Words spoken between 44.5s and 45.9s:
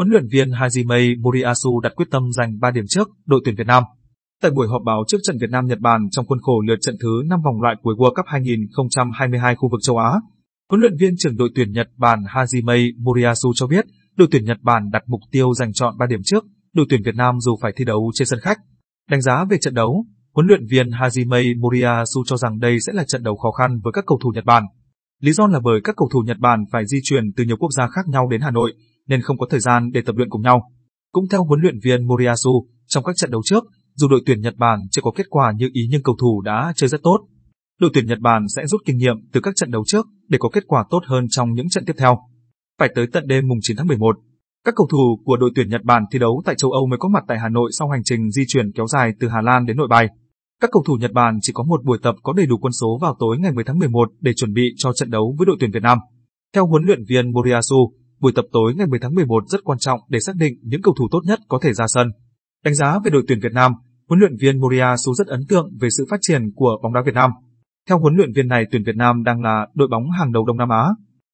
các cầu thủ của đội tuyển Nhật